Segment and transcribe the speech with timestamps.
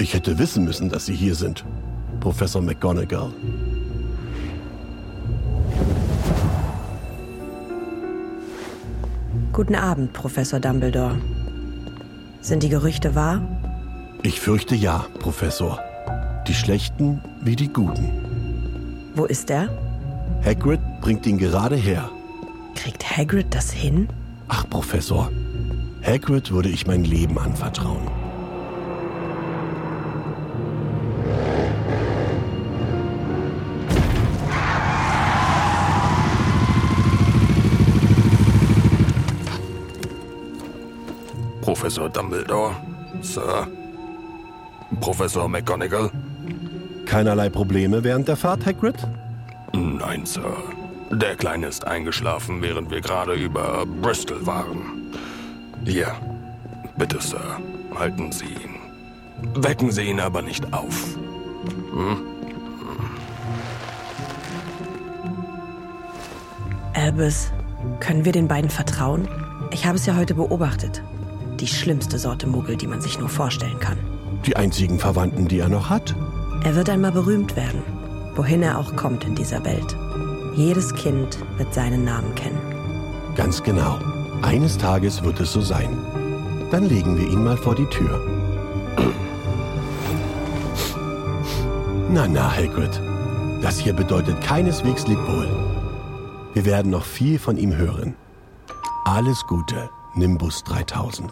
[0.00, 1.62] Ich hätte wissen müssen, dass Sie hier sind,
[2.20, 3.30] Professor McGonagall.
[9.52, 11.18] Guten Abend, Professor Dumbledore.
[12.40, 13.42] Sind die Gerüchte wahr?
[14.22, 15.78] Ich fürchte ja, Professor.
[16.48, 19.10] Die Schlechten wie die Guten.
[19.14, 19.68] Wo ist er?
[20.42, 22.08] Hagrid bringt ihn gerade her.
[22.74, 24.08] Kriegt Hagrid das hin?
[24.48, 25.30] Ach, Professor.
[26.02, 28.19] Hagrid würde ich mein Leben anvertrauen.
[41.70, 42.74] Professor Dumbledore,
[43.22, 43.68] Sir.
[45.00, 46.10] Professor McGonagall?
[47.06, 48.96] Keinerlei Probleme während der Fahrt, Hagrid?
[49.72, 50.56] Nein, Sir.
[51.12, 55.12] Der Kleine ist eingeschlafen, während wir gerade über Bristol waren.
[55.84, 56.12] Hier,
[56.98, 57.60] bitte, Sir,
[57.94, 59.62] halten Sie ihn.
[59.62, 61.16] Wecken Sie ihn aber nicht auf.
[61.92, 62.16] Hm?
[66.94, 67.52] Albus,
[68.00, 69.28] können wir den beiden vertrauen?
[69.70, 71.00] Ich habe es ja heute beobachtet.
[71.60, 73.98] Die schlimmste Sorte Muggel, die man sich nur vorstellen kann.
[74.46, 76.16] Die einzigen Verwandten, die er noch hat?
[76.64, 77.82] Er wird einmal berühmt werden,
[78.34, 79.94] wohin er auch kommt in dieser Welt.
[80.54, 82.58] Jedes Kind wird seinen Namen kennen.
[83.36, 83.98] Ganz genau.
[84.40, 85.98] Eines Tages wird es so sein.
[86.70, 88.18] Dann legen wir ihn mal vor die Tür.
[92.10, 93.00] Na, na, Hagrid.
[93.60, 95.48] Das hier bedeutet keineswegs Lebwohl.
[96.54, 98.14] Wir werden noch viel von ihm hören.
[99.04, 101.30] Alles Gute, Nimbus 3000.